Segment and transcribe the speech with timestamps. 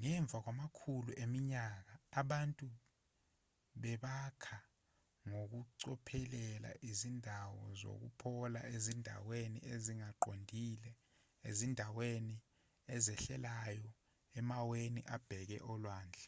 [0.00, 2.68] ngemva kwamakhulu eminyaka abantu
[3.82, 4.58] bebakha
[5.28, 10.90] ngokucophelela izindawo zokuphola ezindaweni ezingaqondile
[11.50, 12.34] izindaweni
[12.94, 13.88] ezehlelayo
[14.38, 16.26] emaweni abheke olwandle